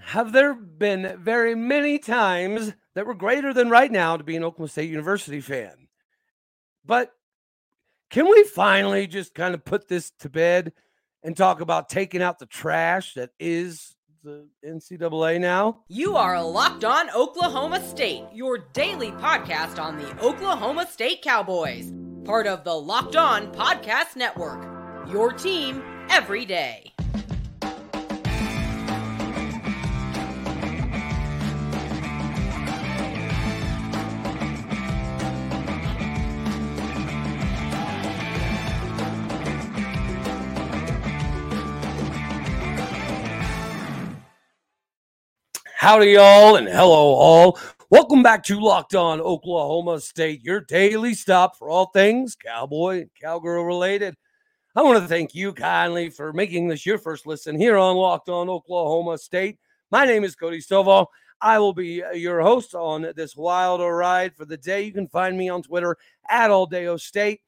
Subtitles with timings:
[0.00, 4.44] have there been very many times that were greater than right now to be an
[4.44, 5.88] Oklahoma State University fan.
[6.84, 7.12] But
[8.10, 10.72] can we finally just kind of put this to bed
[11.22, 15.80] and talk about taking out the trash that is the NCAA now?
[15.88, 21.92] You are locked on Oklahoma State, your daily podcast on the Oklahoma State Cowboys,
[22.24, 24.64] part of the Locked On Podcast Network.
[25.10, 26.92] Your team every day.
[45.88, 47.58] Howdy, y'all, and hello, all.
[47.88, 53.10] Welcome back to Locked On Oklahoma State, your daily stop for all things cowboy and
[53.18, 54.14] cowgirl related.
[54.76, 58.28] I want to thank you kindly for making this your first listen here on Locked
[58.28, 59.58] On Oklahoma State.
[59.90, 61.06] My name is Cody Stovall.
[61.40, 64.82] I will be your host on this wild ride for the day.
[64.82, 65.96] You can find me on Twitter
[66.28, 67.40] at All Day O State,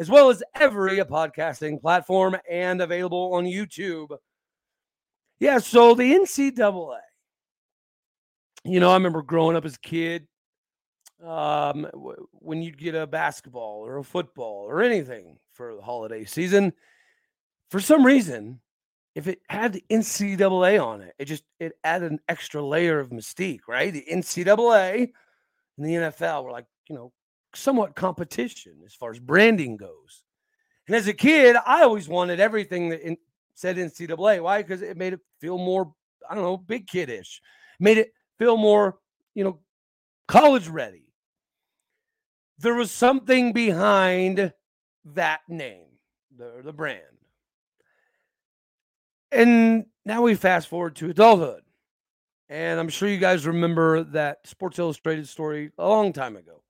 [0.00, 4.16] as well as every podcasting platform and available on YouTube.
[5.38, 6.98] Yeah, so the NCAA
[8.64, 10.26] you know, I remember growing up as a kid,
[11.22, 16.24] um, w- when you'd get a basketball or a football or anything for the holiday
[16.24, 16.72] season,
[17.70, 18.60] for some reason,
[19.14, 23.10] if it had the NCAA on it, it just it added an extra layer of
[23.10, 23.92] mystique, right?
[23.92, 25.12] The NCAA
[25.76, 27.12] and the NFL were like, you know,
[27.54, 30.24] somewhat competition as far as branding goes.
[30.86, 33.16] And as a kid, I always wanted everything that in,
[33.54, 34.42] said NCAA.
[34.42, 34.62] Why?
[34.62, 35.94] Because it made it feel more,
[36.28, 37.40] I don't know, big kiddish.
[37.78, 38.98] Made it feel more,
[39.34, 39.58] you know,
[40.28, 41.04] college ready.
[42.58, 44.52] There was something behind
[45.04, 45.86] that name,
[46.36, 47.02] the, the brand.
[49.32, 51.62] And now we fast forward to adulthood.
[52.48, 56.62] And I'm sure you guys remember that Sports Illustrated story a long time ago.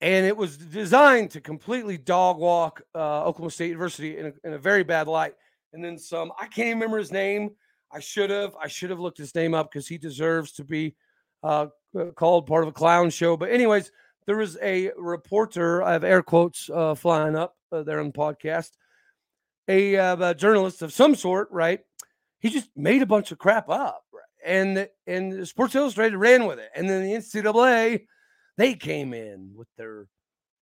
[0.00, 4.52] And it was designed to completely dog walk uh, Oklahoma State University in a, in
[4.54, 5.34] a very bad light.
[5.72, 7.50] And then some, I can't remember his name
[7.92, 8.54] I should have.
[8.60, 10.94] I should have looked his name up because he deserves to be
[11.42, 11.66] uh,
[12.14, 13.36] called part of a clown show.
[13.36, 13.90] But anyways,
[14.26, 15.82] there was a reporter.
[15.82, 18.70] I have air quotes uh, flying up uh, there on the podcast.
[19.68, 21.80] A, uh, a, journalist of some sort, right?
[22.40, 24.22] He just made a bunch of crap up, right?
[24.44, 28.06] and and Sports Illustrated ran with it, and then the NCAA
[28.58, 30.06] they came in with their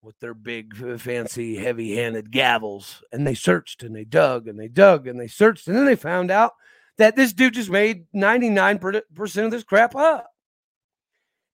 [0.03, 5.09] with their big fancy heavy-handed gavels and they searched and they dug and they dug
[5.09, 6.53] and they searched and then they found out
[6.99, 10.31] that this dude just made 99% of this crap up.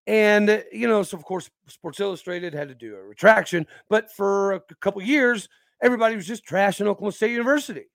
[0.07, 3.67] And, you know, so of course, Sports Illustrated had to do a retraction.
[3.89, 5.49] But for a couple years,
[5.81, 7.87] everybody was just trashing Oklahoma State University.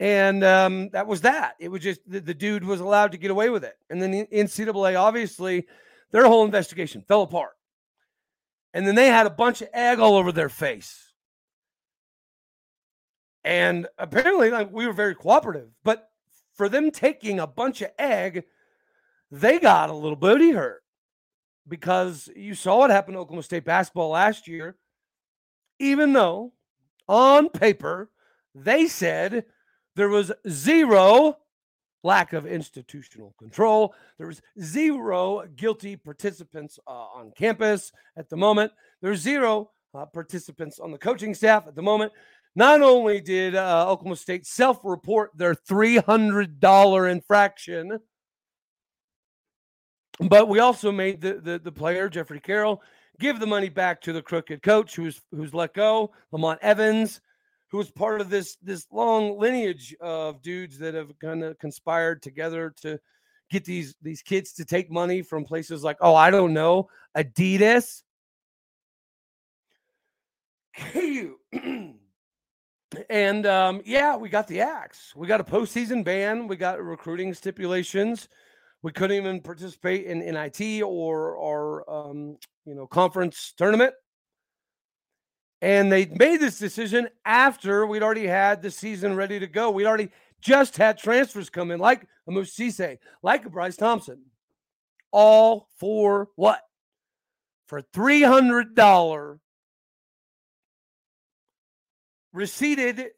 [0.00, 1.54] And um, that was that.
[1.60, 3.74] It was just the, the dude was allowed to get away with it.
[3.88, 5.66] And then the NCAA, obviously,
[6.10, 7.52] their whole investigation fell apart.
[8.74, 11.11] And then they had a bunch of egg all over their face.
[13.44, 15.68] And apparently, like we were very cooperative.
[15.84, 16.08] But
[16.54, 18.44] for them taking a bunch of egg,
[19.30, 20.82] they got a little booty hurt
[21.66, 24.76] because you saw what happened to Oklahoma State basketball last year.
[25.78, 26.52] Even though
[27.08, 28.10] on paper
[28.54, 29.44] they said
[29.96, 31.38] there was zero
[32.04, 38.72] lack of institutional control, there was zero guilty participants uh, on campus at the moment.
[39.00, 42.12] There's zero uh, participants on the coaching staff at the moment.
[42.54, 47.98] Not only did uh, Oklahoma State self report their $300 infraction,
[50.20, 52.82] but we also made the, the, the, player, Jeffrey Carroll,
[53.18, 57.22] give the money back to the crooked coach who's, who's let go, Lamont Evans,
[57.70, 62.20] who was part of this, this long lineage of dudes that have kind of conspired
[62.20, 63.00] together to
[63.50, 68.02] get these, these kids to take money from places like, oh, I don't know, Adidas.
[73.08, 75.12] And um, yeah, we got the axe.
[75.16, 76.46] We got a postseason ban.
[76.46, 78.28] We got recruiting stipulations.
[78.82, 83.94] We couldn't even participate in NIT or or um, you know conference tournament.
[85.60, 89.70] And they made this decision after we'd already had the season ready to go.
[89.70, 90.10] We'd already
[90.40, 94.24] just had transfers come in, like a Cisse, like a Bryce Thompson.
[95.12, 96.60] All for what?
[97.66, 99.38] For $300
[102.32, 103.10] receded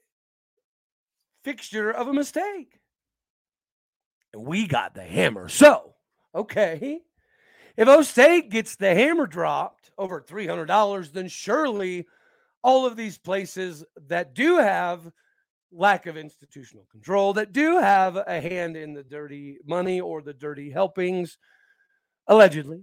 [1.42, 2.80] fixture of a mistake.
[4.32, 5.48] And we got the hammer.
[5.48, 5.94] So,
[6.34, 7.00] okay,
[7.76, 12.06] if O State gets the hammer dropped over $300, then surely
[12.62, 15.10] all of these places that do have
[15.70, 20.32] lack of institutional control that do have a hand in the dirty money or the
[20.32, 21.36] dirty helpings,
[22.26, 22.82] allegedly.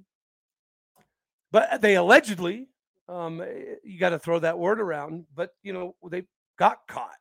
[1.51, 2.67] But they allegedly,
[3.11, 5.25] um, eh, you got to throw that word around.
[5.35, 6.23] But you know they
[6.57, 7.17] got caught.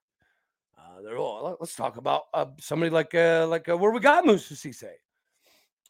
[0.78, 4.24] Uh, they're all, let's talk about uh, somebody like uh, like uh, where we got
[4.26, 4.90] Moussa Cisse.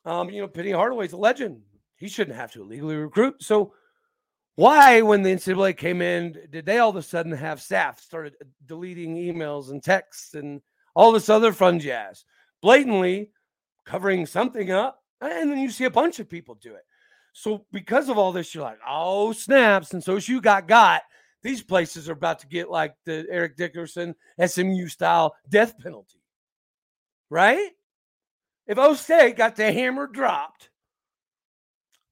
[0.04, 1.62] Um, you know, Penny Hardaway's a legend.
[1.96, 3.42] He shouldn't have to illegally recruit.
[3.42, 3.74] So
[4.56, 8.34] why, when the NCAA came in, did they all of a sudden have staff started
[8.40, 10.60] uh, deleting emails and texts and
[10.94, 12.24] all this other fun jazz,
[12.62, 13.30] blatantly
[13.84, 15.02] covering something up?
[15.20, 16.82] And then you see a bunch of people do it.
[17.32, 19.92] So because of all this, you're like, oh snaps!
[19.92, 21.02] And so you got got,
[21.42, 26.20] these places are about to get like the Eric Dickerson SMU style death penalty,
[27.30, 27.70] right?
[28.66, 30.70] If O State got the hammer dropped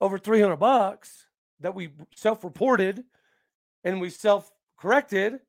[0.00, 1.26] over 300 bucks
[1.61, 3.05] that we self-reported
[3.85, 5.41] and we self-corrected,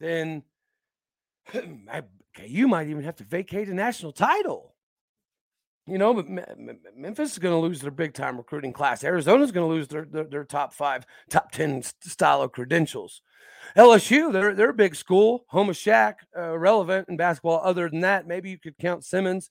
[0.00, 0.42] then
[2.44, 4.73] you might even have to vacate a national title.
[5.86, 6.26] You know, but
[6.96, 9.04] Memphis is going to lose their big time recruiting class.
[9.04, 13.20] Arizona's going to lose their, their, their top five, top ten style of credentials.
[13.76, 17.60] LSU, they're they're a big school, home of Shaq, uh, relevant in basketball.
[17.62, 19.50] Other than that, maybe you could count Simmons.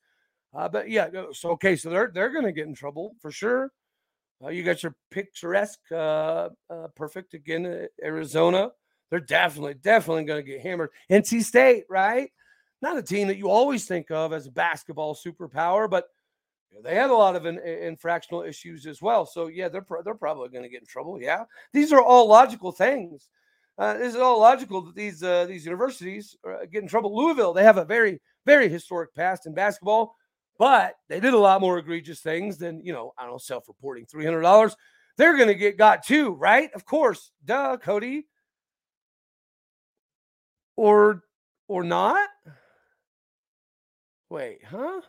[0.56, 3.72] Uh, but yeah, so okay, so they're they're going to get in trouble for sure.
[4.44, 8.70] Uh, you got your picturesque, uh, uh, perfect again, uh, Arizona.
[9.10, 10.90] They're definitely definitely going to get hammered.
[11.12, 12.32] NC State, right?
[12.82, 16.08] Not a team that you always think of as a basketball superpower, but
[16.82, 17.60] they had a lot of in,
[18.46, 19.26] issues as well.
[19.26, 21.22] So yeah, they're they're probably going to get in trouble.
[21.22, 21.44] Yeah,
[21.74, 23.28] these are all logical things.
[23.78, 27.16] Uh, this is all logical that these uh, these universities uh, get in trouble.
[27.16, 30.16] Louisville, they have a very very historic past in basketball,
[30.58, 33.14] but they did a lot more egregious things than you know.
[33.18, 34.76] I don't know, self-reporting three hundred dollars.
[35.18, 36.72] They're going to get got too, right?
[36.74, 38.28] Of course, duh, Cody.
[40.76, 41.22] Or
[41.68, 42.30] or not?
[44.30, 45.02] Wait, huh?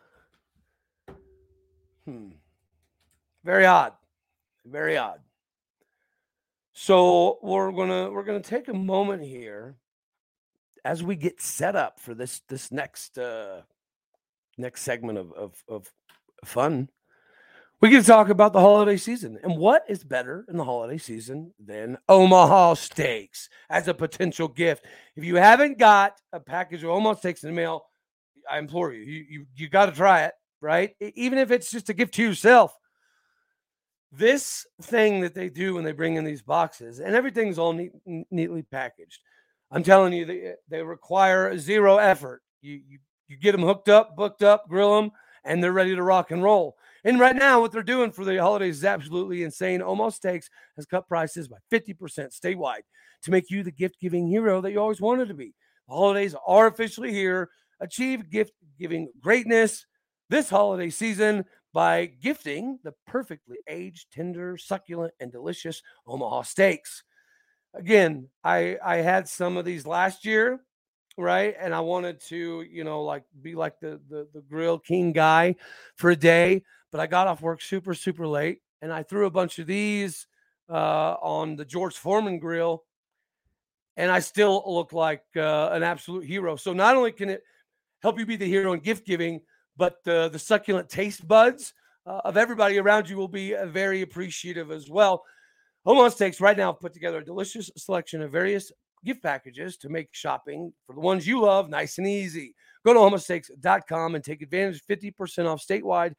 [2.05, 2.31] Hmm.
[3.45, 3.93] Very odd.
[4.67, 5.21] Very odd.
[6.73, 9.77] So we're gonna we're gonna take a moment here
[10.85, 13.63] as we get set up for this this next uh
[14.59, 15.93] next segment of of, of
[16.45, 16.89] fun.
[17.81, 21.53] We can talk about the holiday season and what is better in the holiday season
[21.63, 24.87] than Omaha Steaks as a potential gift.
[25.17, 27.85] If you haven't got a package of Omaha Steaks in the mail,
[28.51, 30.33] I implore you, you you, you got to try it
[30.65, 30.97] right?
[31.15, 32.77] Even if it's just a gift to yourself.
[34.11, 37.93] This thing that they do when they bring in these boxes, and everything's all neat,
[38.31, 39.19] neatly packaged.
[39.73, 42.43] I'm telling you, they, they require zero effort.
[42.63, 45.11] You, you you get them hooked up, booked up, grill them,
[45.45, 46.77] and they're ready to rock and roll.
[47.05, 49.83] And right now, what they're doing for the holidays is absolutely insane.
[49.83, 52.83] Omaha Steaks has cut prices by 50% statewide
[53.23, 55.55] to make you the gift giving hero that you always wanted to be.
[55.89, 57.51] The holidays are officially here.
[57.81, 59.85] Achieve gift giving greatness
[60.35, 67.05] this holiday season by gifting the perfectly aged, tender, succulent, and delicious Omaha steaks.
[67.73, 70.65] Again, I I had some of these last year,
[71.17, 71.55] right?
[71.61, 75.55] And I wanted to, you know, like be like the the, the grill king guy
[75.95, 79.31] for a day, but I got off work super super late, and I threw a
[79.31, 80.27] bunch of these
[80.69, 82.83] uh, on the George Foreman grill,
[83.97, 86.57] and I still look like uh, an absolute hero.
[86.57, 87.45] So not only can it
[88.03, 89.41] help you be the hero in gift giving,
[89.77, 91.75] but the, the succulent taste buds
[92.07, 95.23] uh, of everybody around you will be uh, very appreciative as well.
[95.87, 98.73] Omaha Steaks right now put together a delicious selection of various
[99.05, 102.55] gift packages to make shopping for the ones you love nice and easy.
[102.85, 106.15] Go to omahasteaks.com and take advantage of 50% off statewide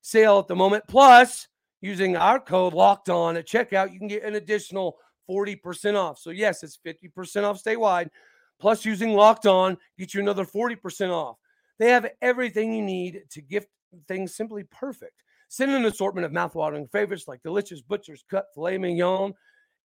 [0.00, 0.84] sale at the moment.
[0.88, 1.48] Plus,
[1.80, 4.96] using our code locked on at checkout, you can get an additional
[5.28, 6.18] 40% off.
[6.18, 8.08] So, yes, it's 50% off statewide.
[8.58, 11.36] Plus, using locked on, get you another 40% off.
[11.80, 13.68] They have everything you need to gift
[14.06, 15.24] things simply perfect.
[15.48, 19.32] Send an assortment of mouthwatering favorites like delicious butcher's cut filet mignon,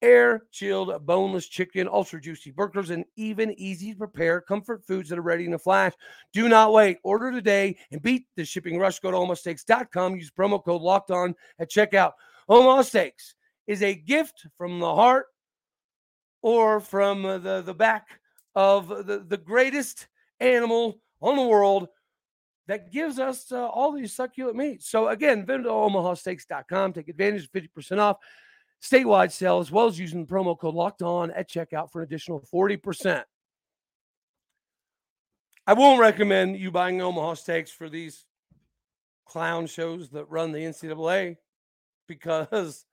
[0.01, 5.19] air chilled boneless chicken, ultra juicy burgers, and even easy to prepare comfort foods that
[5.19, 5.93] are ready in a flash.
[6.33, 6.97] Do not wait.
[7.03, 8.99] Order today and beat the shipping rush.
[8.99, 10.15] Go to omahasteaks.com.
[10.15, 12.13] Use promo code locked on at checkout.
[12.49, 13.35] Omaha Steaks
[13.67, 15.27] is a gift from the heart
[16.41, 18.19] or from the, the back
[18.55, 20.07] of the, the greatest
[20.39, 21.87] animal on the world
[22.67, 24.89] that gives us uh, all these succulent meats.
[24.89, 26.93] So again, visit omahasteaks.com.
[26.93, 28.17] Take advantage of 50% off
[28.83, 32.07] statewide sale as well as using the promo code locked on at checkout for an
[32.07, 33.23] additional 40%.
[35.65, 38.25] I won't recommend you buying Omaha Steaks for these
[39.25, 41.37] clown shows that run the NCAA
[42.07, 42.85] because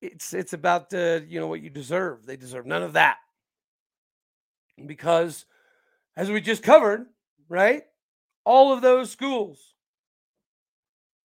[0.00, 2.24] it's it's about the you know what you deserve.
[2.24, 3.18] They deserve none of that
[4.86, 5.44] because
[6.20, 7.06] as we just covered,
[7.48, 7.84] right?
[8.44, 9.58] All of those schools,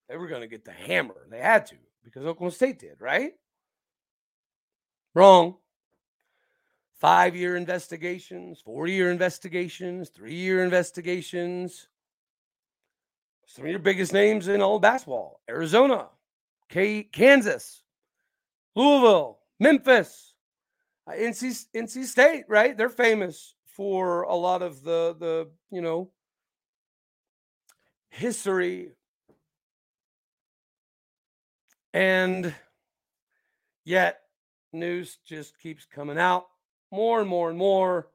[0.08, 1.26] they were going to get the hammer.
[1.30, 3.32] They had to because Oklahoma State did, right?
[5.14, 5.56] Wrong.
[7.00, 11.86] Five year investigations, four year investigations, three year investigations.
[13.44, 16.06] Some of your biggest names in all basketball Arizona,
[16.70, 17.82] K- Kansas,
[18.74, 20.32] Louisville, Memphis,
[21.06, 22.74] uh, NC, NC State, right?
[22.74, 26.10] They're famous for a lot of the, the you know,
[28.10, 28.90] history.
[31.94, 32.52] And
[33.84, 34.20] yet,
[34.72, 36.48] news just keeps coming out
[36.90, 38.08] more and more and more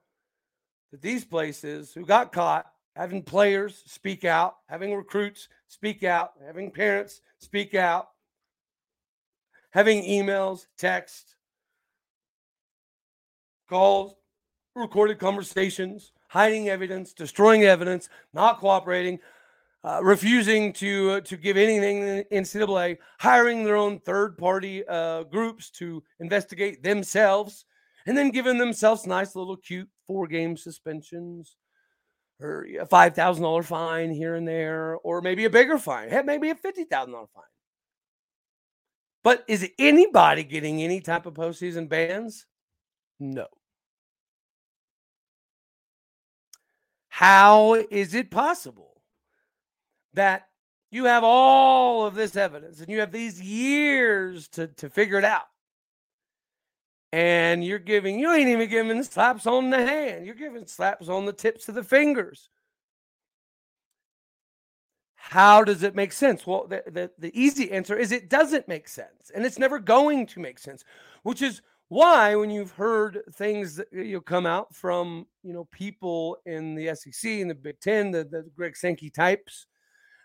[0.91, 2.65] that these places who got caught
[2.95, 8.09] having players speak out, having recruits speak out, having parents speak out,
[9.71, 11.35] having emails, text,
[13.69, 14.13] calls,
[14.75, 19.19] recorded conversations, hiding evidence, destroying evidence, not cooperating,
[19.83, 25.23] uh, refusing to uh, to give anything in NCAA, hiring their own third party uh,
[25.23, 27.65] groups to investigate themselves,
[28.05, 31.57] and then giving themselves nice little cute four game suspensions
[32.39, 36.25] or a five thousand dollar fine here and there, or maybe a bigger fine, Heck,
[36.25, 37.43] maybe a fifty thousand dollar fine.
[39.23, 42.45] But is anybody getting any type of postseason bans?
[43.19, 43.47] No.
[47.23, 49.01] How is it possible
[50.13, 50.49] that
[50.91, 55.23] you have all of this evidence and you have these years to, to figure it
[55.23, 55.47] out?
[57.13, 60.25] And you're giving, you ain't even giving slaps on the hand.
[60.25, 62.49] You're giving slaps on the tips of the fingers.
[65.15, 66.45] How does it make sense?
[66.45, 69.31] Well, the, the, the easy answer is it doesn't make sense.
[69.33, 70.83] And it's never going to make sense,
[71.21, 71.61] which is
[71.93, 76.73] why when you've heard things that you know, come out from you know people in
[76.73, 79.67] the SEC and the Big Ten, the, the Greg Sankey types,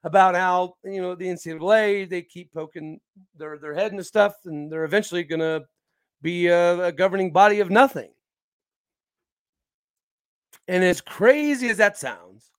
[0.03, 2.99] about how you know the NCAA they keep poking
[3.37, 5.65] their their head into stuff, and they're eventually going to
[6.23, 8.11] be a, a governing body of nothing.
[10.67, 12.51] And as crazy as that sounds,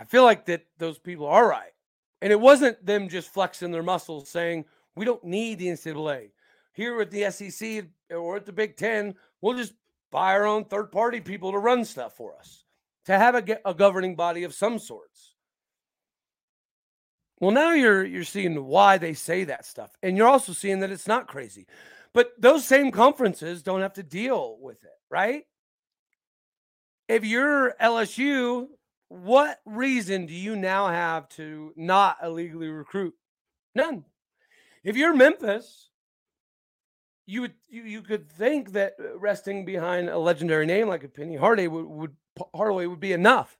[0.00, 1.72] I feel like that those people are right.
[2.22, 4.64] And it wasn't them just flexing their muscles saying,
[4.96, 6.30] we don't need the NCAA
[6.78, 9.74] here at the SEC or at the Big Ten, we'll just
[10.12, 12.64] buy our own third party people to run stuff for us,
[13.06, 15.34] to have a, a governing body of some sorts.
[17.40, 20.92] Well, now you're you're seeing why they say that stuff, and you're also seeing that
[20.92, 21.66] it's not crazy.
[22.14, 25.42] But those same conferences don't have to deal with it, right?
[27.08, 28.68] If you're LSU,
[29.08, 33.14] what reason do you now have to not illegally recruit?
[33.74, 34.04] None.
[34.84, 35.87] If you're Memphis,
[37.28, 41.08] you would you, you could think that uh, resting behind a legendary name like a
[41.08, 42.16] Penny Hardaway would, would
[42.54, 43.58] Hardaway would be enough,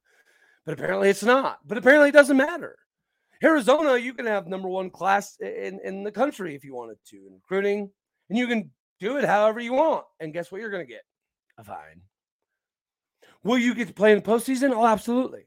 [0.65, 1.59] but apparently it's not.
[1.67, 2.79] But apparently it doesn't matter.
[3.45, 7.17] Arizona, you can have number one class in, in the country if you wanted to
[7.17, 7.91] in recruiting,
[8.31, 8.71] and you can
[9.01, 10.07] do it however you want.
[10.19, 10.63] And guess what?
[10.63, 11.03] You're going to get
[11.59, 12.01] a fine.
[13.45, 14.73] Will you get to play in the postseason?
[14.73, 15.47] Oh, absolutely.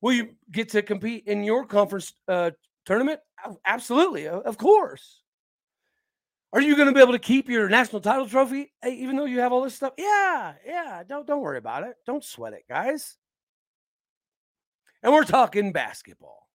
[0.00, 2.52] Will you get to compete in your conference uh,
[2.86, 3.20] tournament?
[3.66, 5.20] Absolutely, of course.
[6.52, 9.26] Are you going to be able to keep your national title trophy eh, even though
[9.26, 9.92] you have all this stuff?
[9.98, 11.02] Yeah, yeah.
[11.06, 11.96] Don't don't worry about it.
[12.06, 13.16] Don't sweat it, guys.
[15.02, 16.48] And we're talking basketball.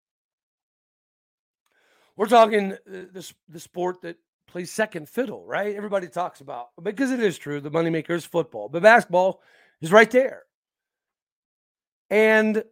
[2.16, 4.16] We're talking uh, the, the sport that
[4.46, 5.74] plays second fiddle, right?
[5.74, 7.60] Everybody talks about because it is true.
[7.60, 9.42] The moneymaker is football, but basketball
[9.80, 10.42] is right there.
[12.10, 12.62] And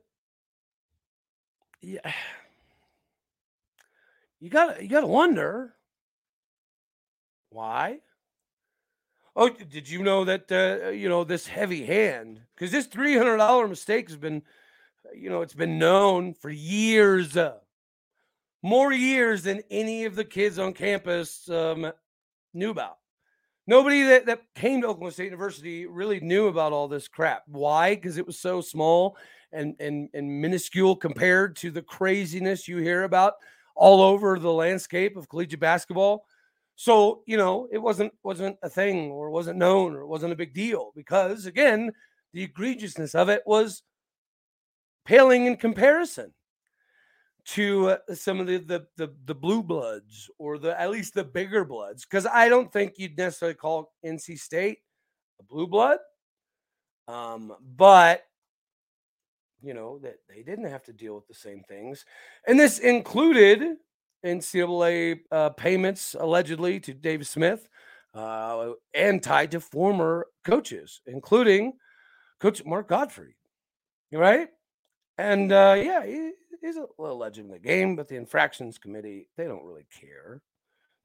[1.80, 2.00] yeah,
[4.40, 5.74] you got you got to wonder
[7.58, 7.98] why?
[9.34, 12.40] Oh, did you know that uh, you know this heavy hand?
[12.54, 14.42] Because this three hundred dollar mistake has been,
[15.04, 17.58] uh, you know, it's been known for years, uh,
[18.62, 21.90] more years than any of the kids on campus um,
[22.54, 22.98] knew about.
[23.66, 27.42] Nobody that, that came to Oklahoma State University really knew about all this crap.
[27.48, 27.96] Why?
[27.96, 29.16] Because it was so small
[29.50, 33.34] and and and minuscule compared to the craziness you hear about
[33.74, 36.24] all over the landscape of collegiate basketball.
[36.80, 40.54] So, you know, it wasn't wasn't a thing or wasn't known or wasn't a big
[40.54, 41.90] deal because again,
[42.32, 43.82] the egregiousness of it was
[45.04, 46.32] paling in comparison
[47.46, 51.24] to uh, some of the, the the the blue bloods or the at least the
[51.24, 54.78] bigger bloods because I don't think you'd necessarily call NC State
[55.40, 55.98] a blue blood,
[57.08, 58.22] um, but
[59.60, 62.04] you know that they didn't have to deal with the same things,
[62.46, 63.78] and this included
[64.24, 67.68] NCAA uh, payments allegedly to David Smith
[68.14, 71.74] uh, and tied to former coaches, including
[72.40, 73.34] Coach Mark Gottfried,
[74.12, 74.48] right?
[75.18, 79.28] And uh, yeah, he, he's a little legend in the game, but the infractions committee,
[79.36, 80.40] they don't really care.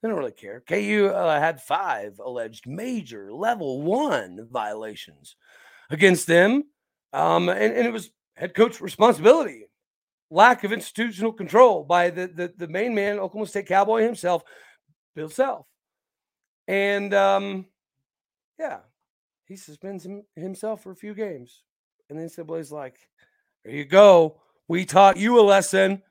[0.01, 0.61] They don't really care.
[0.67, 5.35] KU uh, had five alleged major level one violations
[5.89, 6.63] against them.
[7.13, 9.65] Um, and, and it was head coach responsibility,
[10.33, 14.43] lack of institutional control by the, the, the main man, Oklahoma State Cowboy himself,
[15.15, 15.67] Bill Self.
[16.67, 17.67] And um,
[18.57, 18.79] yeah,
[19.45, 21.61] he suspends him, himself for a few games.
[22.09, 22.97] And then NCAA's like,
[23.63, 24.41] there you go.
[24.67, 26.01] We taught you a lesson.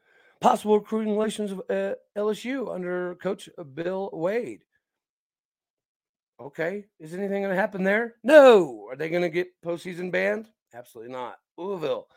[0.40, 4.64] Possible recruiting relations of uh, LSU under Coach Will Wade.
[6.40, 6.86] Okay.
[6.98, 8.14] Is anything going to happen there?
[8.22, 8.86] No.
[8.90, 10.48] Are they going to get postseason banned?
[10.74, 11.36] Absolutely not.
[11.56, 12.08] Louisville.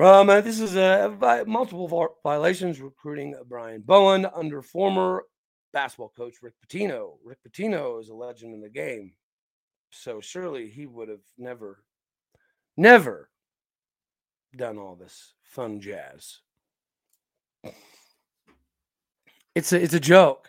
[0.00, 5.24] Um, uh, this is a, a multiple violations recruiting Brian Bowen under former
[5.74, 7.18] basketball coach Rick Pitino.
[7.22, 9.12] Rick Pitino is a legend in the game.
[9.90, 11.84] So surely he would have never,
[12.78, 13.28] never
[14.56, 16.38] done all this fun jazz.
[19.54, 20.48] It's a, it's a joke,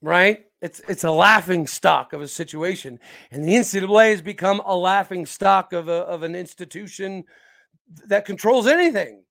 [0.00, 0.44] right?
[0.62, 3.00] It's it's a laughing stock of a situation,
[3.32, 7.24] and the NCAA has become a laughing stock of a, of an institution
[8.06, 9.22] that controls anything.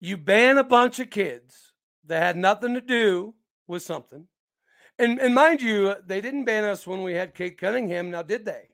[0.00, 1.72] You ban a bunch of kids
[2.06, 3.34] that had nothing to do
[3.66, 4.26] with something.
[4.98, 8.10] And, and mind you, uh, they didn't ban us when we had Cade Cunningham.
[8.10, 8.68] Now, did they?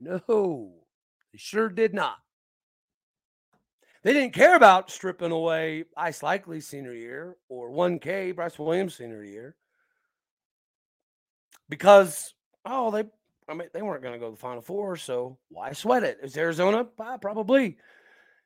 [0.00, 0.72] No,
[1.32, 2.18] they sure did not.
[4.04, 9.24] They didn't care about stripping away Ice Likekele senior year or 1K Bryce Williams senior
[9.24, 9.56] year
[11.68, 13.04] because oh they
[13.48, 16.18] I mean they weren't going to go to the Final Four, so why sweat it?
[16.22, 16.84] Is Arizona
[17.20, 17.76] probably?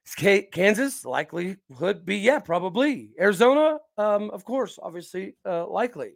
[0.07, 6.15] Is Kansas likelihood be yeah probably Arizona um of course obviously uh, likely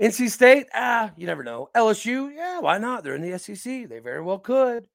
[0.00, 1.70] NC State, ah, you never know.
[1.74, 3.02] LSU, yeah, why not?
[3.02, 3.88] They're in the SEC.
[3.88, 4.86] They very well could.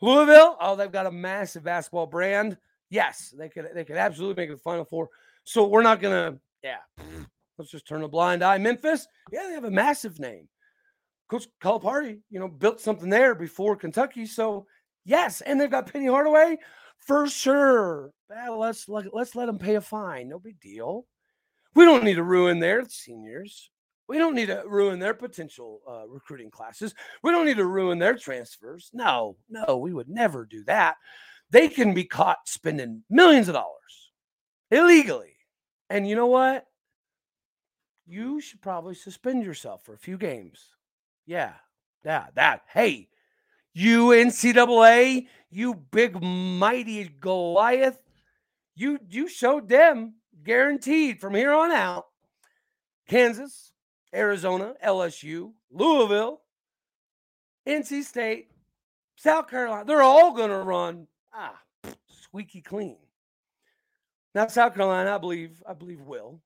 [0.00, 2.56] Louisville, oh, they've got a massive basketball brand.
[2.88, 5.10] Yes, they could they could absolutely make the final four.
[5.44, 6.78] So we're not gonna, yeah,
[7.58, 8.56] let's just turn a blind eye.
[8.56, 10.48] Memphis, yeah, they have a massive name.
[11.30, 14.26] Coach Calipari, you know, built something there before Kentucky.
[14.26, 14.66] So
[15.04, 16.58] yes, and they've got Penny Hardaway
[16.98, 18.10] for sure.
[18.28, 20.28] Well, let's let, let's let them pay a fine.
[20.28, 21.06] No big deal.
[21.74, 23.70] We don't need to ruin their seniors.
[24.08, 26.94] We don't need to ruin their potential uh, recruiting classes.
[27.22, 28.90] We don't need to ruin their transfers.
[28.92, 30.96] No, no, we would never do that.
[31.50, 34.10] They can be caught spending millions of dollars
[34.72, 35.36] illegally.
[35.88, 36.64] And you know what?
[38.06, 40.70] You should probably suspend yourself for a few games.
[41.26, 41.52] Yeah,
[42.04, 42.62] yeah, that.
[42.72, 43.08] Hey,
[43.72, 48.02] you NCAA, you big mighty Goliath,
[48.74, 52.06] you you showed them guaranteed from here on out.
[53.08, 53.72] Kansas,
[54.14, 56.40] Arizona, LSU, Louisville,
[57.66, 58.50] NC State,
[59.16, 59.84] South Carolina.
[59.84, 61.60] They're all going to run ah
[62.08, 62.96] squeaky clean.
[64.34, 66.40] Now South Carolina, I believe, I believe will.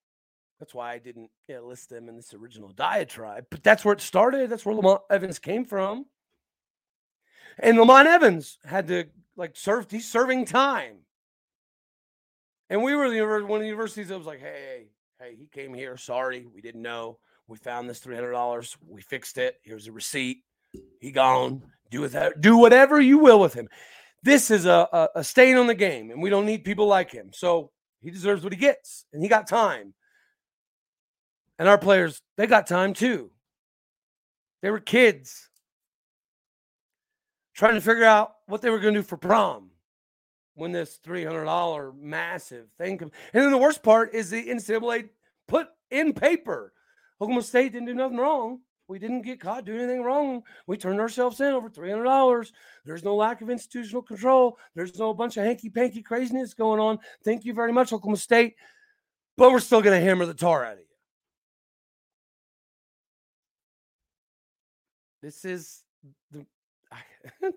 [0.59, 3.47] That's why I didn't yeah, list them in this original diatribe.
[3.51, 4.51] But that's where it started.
[4.51, 6.07] That's where Lamont Evans came from.
[7.59, 9.91] And Lamont Evans had to like serve.
[9.91, 10.99] He's serving time.
[12.71, 14.87] And we were the one of the universities that was like, hey,
[15.21, 15.97] hey, he came here.
[15.97, 17.19] Sorry, we didn't know.
[17.47, 18.77] We found this three hundred dollars.
[18.89, 19.57] We fixed it.
[19.63, 20.45] Here's a receipt.
[21.01, 21.63] He gone.
[21.91, 22.41] Do with that.
[22.41, 23.69] Do whatever you will with him.
[24.23, 27.11] This is a, a, a stain on the game, and we don't need people like
[27.11, 27.31] him.
[27.33, 29.93] So he deserves what he gets, and he got time.
[31.59, 33.31] And our players, they got time too.
[34.63, 35.49] They were kids
[37.55, 39.71] trying to figure out what they were going to do for prom
[40.55, 43.13] when this $300 massive thing comes.
[43.33, 45.09] And then the worst part is the NCAA
[45.47, 46.73] put in paper
[47.21, 48.61] Oklahoma State didn't do nothing wrong.
[48.87, 50.43] We didn't get caught doing anything wrong.
[50.67, 52.53] We turned ourselves in over $300.
[52.85, 54.59] There's no lack of institutional control.
[54.75, 56.99] There's no bunch of hanky panky craziness going on.
[57.25, 58.57] Thank you very much, Oklahoma State.
[59.37, 60.85] But we're still going to hammer the tar out of you.
[65.25, 65.83] This is
[66.31, 66.45] the.
[66.93, 67.51] I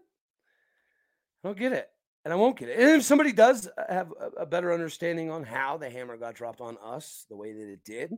[1.44, 1.90] don't get it.
[2.24, 2.80] And I won't get it.
[2.80, 6.78] And if somebody does have a better understanding on how the hammer got dropped on
[6.84, 8.14] us the way that it did,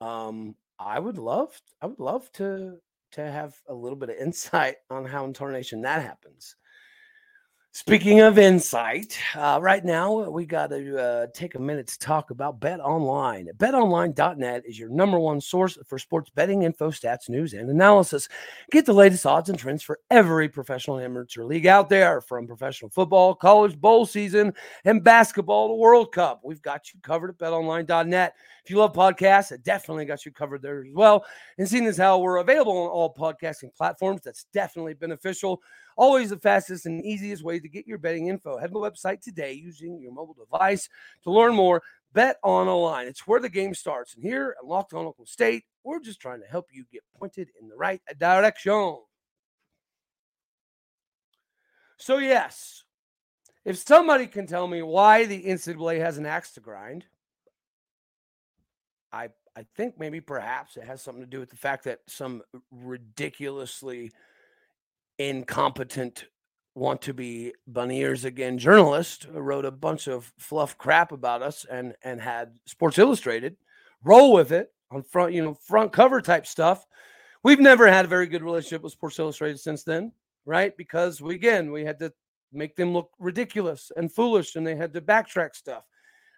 [0.00, 2.76] um, I would love, I would love to
[3.12, 6.56] to have a little bit of insight on how in tarnation that happens.
[7.76, 12.30] Speaking of insight, uh, right now we got to uh, take a minute to talk
[12.30, 13.50] about Bet Online.
[13.58, 18.30] BetOnline.net is your number one source for sports betting info, stats, news, and analysis.
[18.70, 22.90] Get the latest odds and trends for every professional amateur league out there, from professional
[22.90, 24.54] football, college bowl season,
[24.86, 26.40] and basketball to World Cup.
[26.42, 28.36] We've got you covered at BetOnline.net.
[28.64, 31.26] If you love podcasts, it definitely got you covered there as well.
[31.58, 35.60] And seeing as how we're available on all podcasting platforms, that's definitely beneficial.
[35.96, 38.58] Always the fastest and easiest way to get your betting info.
[38.58, 40.88] Head to the website today using your mobile device
[41.24, 41.82] to learn more.
[42.14, 43.06] BetOnline.
[43.06, 44.14] It's where the game starts.
[44.14, 47.48] And here at Locked On Oklahoma State, we're just trying to help you get pointed
[47.60, 48.98] in the right direction.
[51.98, 52.84] So, yes,
[53.64, 57.06] if somebody can tell me why the NCAA has an axe to grind,
[59.12, 62.42] I I think maybe perhaps it has something to do with the fact that some
[62.70, 64.12] ridiculously
[65.18, 66.26] incompetent
[66.74, 71.40] want to be bunny ears again journalist uh, wrote a bunch of fluff crap about
[71.40, 73.56] us and and had sports illustrated
[74.04, 76.86] roll with it on front you know front cover type stuff.
[77.42, 80.12] We've never had a very good relationship with sports illustrated since then
[80.46, 80.74] right?
[80.76, 82.12] Because we again we had to
[82.52, 85.84] make them look ridiculous and foolish and they had to backtrack stuff.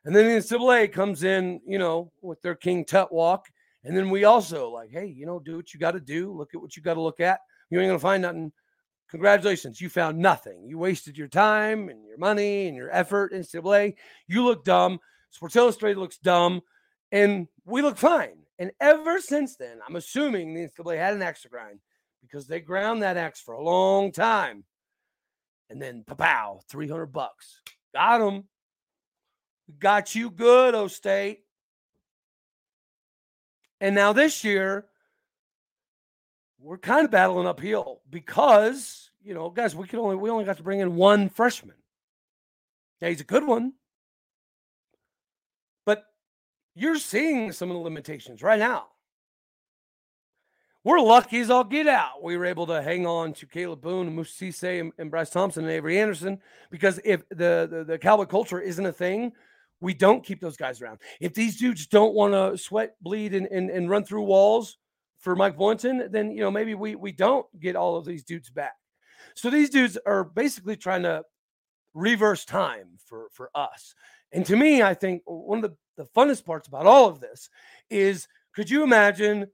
[0.05, 3.47] And then the NCAA comes in you know with their king tut walk.
[3.85, 6.33] And then we also like hey you know do what you got to do.
[6.33, 7.41] Look at what you got to look at.
[7.71, 8.53] You ain't gonna find nothing
[9.11, 10.67] Congratulations, you found nothing.
[10.67, 13.95] You wasted your time and your money and your effort in NCAA.
[14.27, 15.01] You look dumb.
[15.31, 16.63] Sports Illustrated looks dumb,
[17.13, 18.39] and we look fine.
[18.59, 21.81] And ever since then, I'm assuming the NCAA had an axe grind
[22.21, 24.65] because they ground that axe for a long time.
[25.71, 27.63] And then, pow, 300 bucks.
[27.95, 28.45] Got them.
[29.79, 31.41] Got you good, O State.
[33.81, 34.87] And now this year,
[36.61, 40.57] we're kind of battling uphill because you know, guys, we could only we only got
[40.57, 41.77] to bring in one freshman.
[43.03, 43.75] Yeah, he's a good one,
[45.85, 46.05] but
[46.75, 48.87] you're seeing some of the limitations right now.
[50.83, 52.23] We're lucky as all get out.
[52.23, 55.73] We were able to hang on to Caleb Boone Cisse and, and, Bryce Thompson and
[55.73, 56.41] Avery Anderson
[56.71, 59.33] because if the, the, the cowboy culture isn't a thing,
[59.81, 61.01] we don't keep those guys around.
[61.21, 64.79] If these dudes don't want to sweat, bleed, and, and, and run through walls,
[65.19, 68.51] for Mike Boynton, then you know maybe we we don't get all of these dudes
[68.51, 68.75] back.
[69.35, 71.23] So these dudes are basically trying to
[71.95, 73.95] reverse time for for us.
[74.33, 77.49] And to me, I think one of the, the funnest parts about all of this
[77.91, 79.47] is could you imagine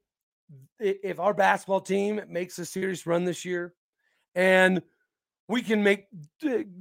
[0.80, 3.74] if our basketball team makes a serious run this year
[4.34, 4.82] and
[5.48, 6.06] we can make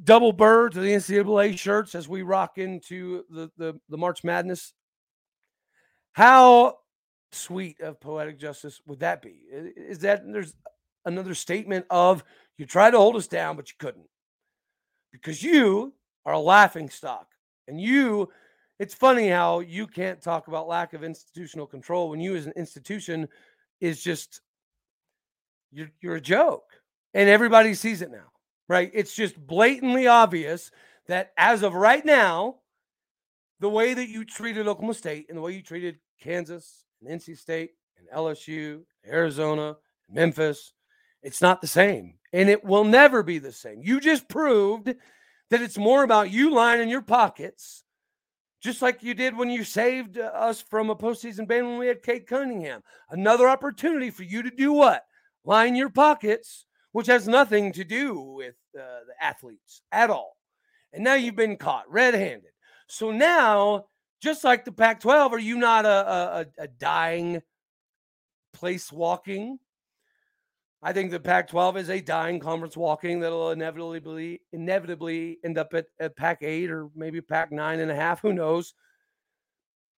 [0.03, 4.73] double birds of the NCAA shirts as we rock into the, the, the March Madness?
[6.13, 6.77] How
[7.33, 9.41] sweet of poetic justice would that be?
[9.51, 10.53] Is that there's
[11.05, 12.23] another statement of
[12.57, 14.07] you tried to hold us down, but you couldn't
[15.11, 15.93] because you
[16.25, 17.27] are a laughing stock.
[17.67, 18.29] And you,
[18.79, 22.53] it's funny how you can't talk about lack of institutional control when you, as an
[22.57, 23.29] institution,
[23.79, 24.41] is just
[25.71, 26.65] you're, you're a joke.
[27.13, 28.31] And everybody sees it now,
[28.67, 28.91] right?
[28.93, 30.71] It's just blatantly obvious
[31.07, 32.55] that as of right now,
[33.59, 37.37] the way that you treated Oklahoma State and the way you treated Kansas and NC
[37.37, 39.77] State and LSU, Arizona,
[40.09, 40.73] Memphis.
[41.21, 42.15] It's not the same.
[42.31, 43.81] And it will never be the same.
[43.81, 44.93] You just proved
[45.49, 47.83] that it's more about you lining your pockets,
[48.61, 51.87] just like you did when you saved uh, us from a postseason ban when we
[51.87, 52.81] had Cade Cunningham.
[53.09, 55.03] Another opportunity for you to do what?
[55.45, 60.37] Line your pockets, which has nothing to do with uh, the athletes at all.
[60.91, 62.51] And now you've been caught red handed.
[62.87, 63.85] So now
[64.23, 67.41] just like the Pac 12, are you not a, a, a dying
[68.53, 69.59] place walking?
[70.81, 75.73] I think the Pac 12 is a dying conference walking that'll inevitably inevitably end up
[75.73, 78.21] at, at Pac 8 or maybe Pac 9 and a half.
[78.21, 78.73] Who knows?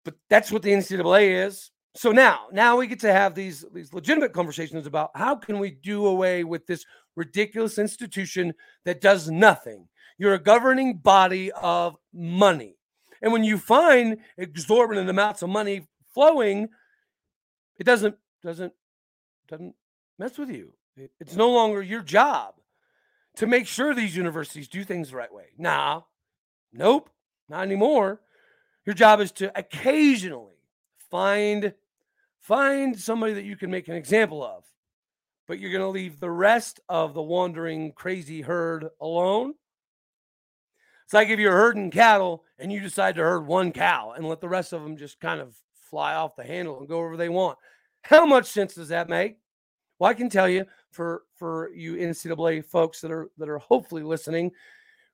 [0.07, 1.71] But that's what the NCAA is.
[1.95, 5.71] So now, now we get to have these, these legitimate conversations about how can we
[5.71, 6.85] do away with this
[7.15, 9.87] ridiculous institution that does nothing.
[10.19, 12.77] You're a governing body of money.
[13.25, 16.69] And when you find exorbitant amounts of money flowing,
[17.79, 18.75] it doesn't doesn't
[19.49, 19.75] doesn't
[20.19, 20.75] mess with you.
[21.19, 22.57] It's no longer your job
[23.37, 25.47] to make sure these universities do things the right way.
[25.57, 26.03] Nah,
[26.71, 27.09] nope,
[27.49, 28.21] not anymore.
[28.85, 30.61] Your job is to occasionally
[31.11, 31.73] find
[32.41, 34.65] find somebody that you can make an example of,
[35.49, 39.55] but you're going to leave the rest of the wandering crazy herd alone
[41.05, 44.40] it's like if you're herding cattle and you decide to herd one cow and let
[44.40, 45.55] the rest of them just kind of
[45.90, 47.59] fly off the handle and go wherever they want.
[48.03, 49.37] How much sense does that make?
[49.99, 54.03] Well, I can tell you for for you NCAA folks that are that are hopefully
[54.03, 54.53] listening,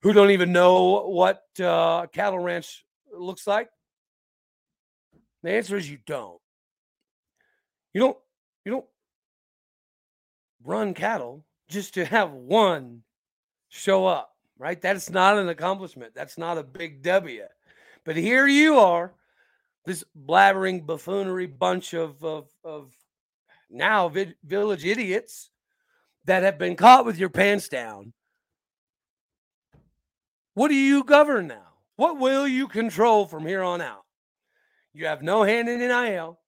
[0.02, 3.68] who don't even know what uh, cattle ranch looks like?
[5.42, 6.40] The answer is you don't.
[7.92, 8.16] You don't
[8.64, 8.86] you don't
[10.64, 13.02] run cattle just to have one
[13.68, 14.80] show up, right?
[14.80, 16.14] That's not an accomplishment.
[16.14, 17.44] That's not a big W.
[18.04, 19.14] But here you are,
[19.86, 22.92] this blabbering buffoonery bunch of of, of
[23.70, 25.50] now vi- village idiots
[26.26, 28.12] that have been caught with your pants down.
[30.52, 31.68] What do you govern now?
[31.96, 34.04] What will you control from here on out?
[34.92, 36.38] You have no hand in NIL.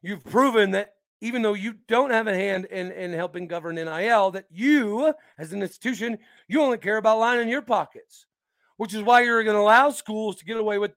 [0.00, 4.32] You've proven that even though you don't have a hand in, in helping govern NIL,
[4.32, 8.26] that you, as an institution, you only care about lining your pockets,
[8.76, 10.90] which is why you're going to allow schools to get away with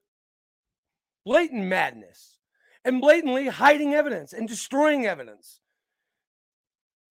[1.24, 2.38] blatant madness
[2.84, 5.60] and blatantly hiding evidence and destroying evidence.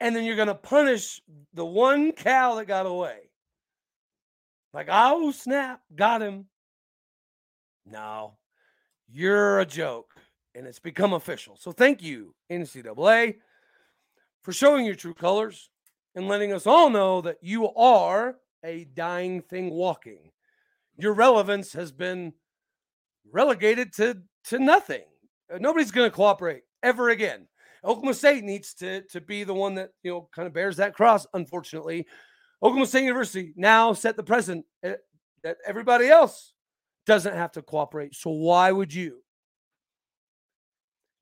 [0.01, 1.21] And then you're going to punish
[1.53, 3.29] the one cow that got away.
[4.73, 6.47] Like, oh, snap, got him.
[7.85, 8.33] No,
[9.07, 10.14] you're a joke
[10.55, 11.57] and it's become official.
[11.57, 13.35] So thank you, NCAA,
[14.41, 15.69] for showing your true colors
[16.15, 20.31] and letting us all know that you are a dying thing walking.
[20.97, 22.33] Your relevance has been
[23.31, 25.03] relegated to, to nothing.
[25.53, 27.47] Uh, nobody's going to cooperate ever again.
[27.83, 30.95] Oklahoma State needs to, to be the one that, you know, kind of bears that
[30.95, 32.07] cross, unfortunately.
[32.63, 34.95] Oklahoma State University now set the precedent eh,
[35.43, 36.53] that everybody else
[37.05, 38.15] doesn't have to cooperate.
[38.15, 39.19] So why would you?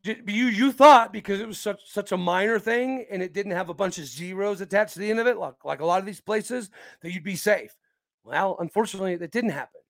[0.04, 3.70] You you thought because it was such such a minor thing and it didn't have
[3.70, 6.06] a bunch of zeros attached to the end of it, like like a lot of
[6.06, 6.70] these places,
[7.02, 7.76] that you'd be safe.
[8.24, 9.82] Well, unfortunately, that didn't happen.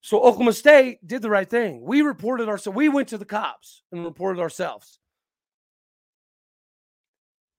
[0.00, 1.82] So Oklahoma State did the right thing.
[1.82, 2.76] We reported ourselves.
[2.76, 4.98] We went to the cops and reported ourselves.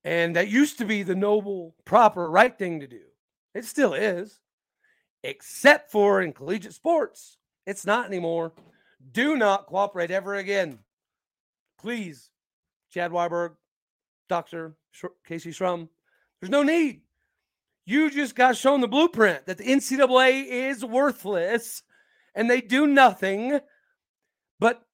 [0.03, 2.99] And that used to be the noble, proper, right thing to do.
[3.55, 4.41] It still is,
[5.23, 7.37] except for in collegiate sports.
[7.65, 8.51] It's not anymore.
[9.13, 10.79] Do not cooperate ever again.
[11.83, 12.29] Please,
[12.91, 13.55] Chad Weiberg,
[14.29, 14.77] Dr.
[15.27, 15.89] Kayse Shrum,
[16.39, 17.01] there's no need.
[17.85, 21.83] You just got shown the blueprint that the NCAA is worthless
[22.35, 23.59] and they do nothing
[24.61, 24.85] but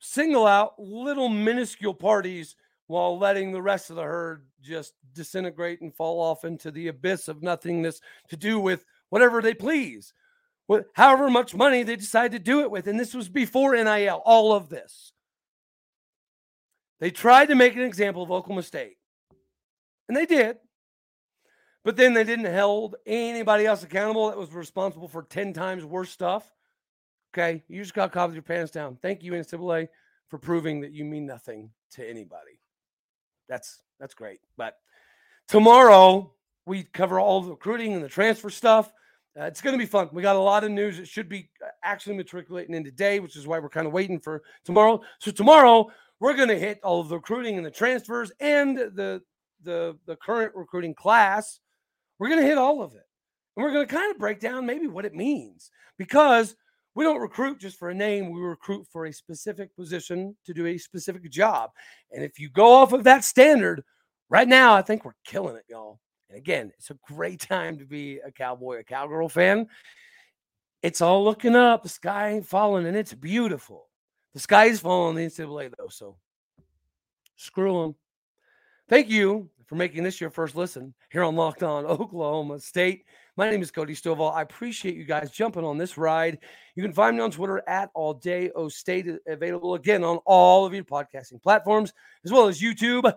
[0.00, 2.56] single out little minuscule parties
[2.88, 7.28] while letting the rest of the herd just disintegrate and fall off into the abyss
[7.28, 10.12] of nothingness to do with whatever they please,
[10.66, 12.88] with however much money they decide to do it with.
[12.88, 15.12] And this was before NIL, all of this.
[17.02, 18.96] They tried to make an example of Oklahoma State,
[20.06, 20.58] and they did.
[21.84, 26.10] But then they didn't hold anybody else accountable that was responsible for 10 times worse
[26.10, 26.48] stuff.
[27.34, 28.96] Okay, you just got caught with your pants down.
[29.02, 29.88] Thank you, NCAA,
[30.28, 32.60] for proving that you mean nothing to anybody.
[33.48, 34.38] That's that's great.
[34.56, 34.76] But
[35.48, 36.32] tomorrow
[36.66, 38.92] we cover all the recruiting and the transfer stuff.
[39.36, 40.08] Uh, it's going to be fun.
[40.12, 41.00] We got a lot of news.
[41.00, 44.20] It should be uh, actually matriculating in today, which is why we're kind of waiting
[44.20, 45.00] for tomorrow.
[45.18, 45.90] So tomorrow
[46.22, 49.20] we're going to hit all of the recruiting and the transfers and the
[49.64, 51.58] the the current recruiting class.
[52.20, 53.02] We're going to hit all of it.
[53.56, 56.54] And we're going to kind of break down maybe what it means because
[56.94, 60.66] we don't recruit just for a name, we recruit for a specific position to do
[60.66, 61.70] a specific job.
[62.12, 63.82] And if you go off of that standard,
[64.30, 65.98] right now I think we're killing it, y'all.
[66.28, 69.66] And again, it's a great time to be a cowboy, a cowgirl fan.
[70.82, 73.88] It's all looking up, the sky ain't falling, and it's beautiful.
[74.34, 76.16] The sky is falling in the NCAA, though, so
[77.36, 77.94] screw them.
[78.88, 83.04] Thank you for making this your first listen here on Locked On Oklahoma State.
[83.36, 84.34] My name is Cody Stovall.
[84.34, 86.38] I appreciate you guys jumping on this ride.
[86.74, 90.64] You can find me on Twitter at All Day O State, available again on all
[90.64, 91.92] of your podcasting platforms,
[92.24, 93.12] as well as YouTube.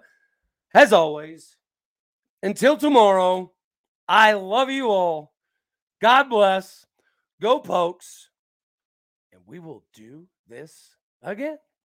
[0.73, 1.55] As always,
[2.43, 3.51] until tomorrow,
[4.07, 5.33] I love you all.
[6.01, 6.85] God bless.
[7.41, 8.29] Go Pokes.
[9.31, 10.94] And we will do this
[11.25, 11.57] again.